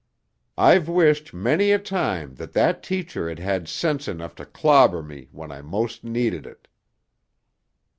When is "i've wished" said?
0.57-1.31